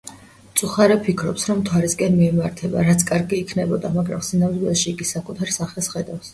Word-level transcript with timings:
მწუხარე 0.45 0.95
ფიქრობს, 1.07 1.45
რომ 1.51 1.59
მთვარისკენ 1.59 2.17
მიემართება, 2.23 2.87
რაც 2.89 3.07
კარგი 3.11 3.39
იქნებოდა, 3.43 3.95
მაგრამ 4.01 4.27
სინამდვილეში 4.31 4.93
იგი 4.97 5.11
საკუთარ 5.15 5.57
სახეს 5.63 5.95
ხედავს. 5.97 6.29